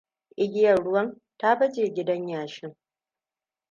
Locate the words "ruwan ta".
0.85-1.49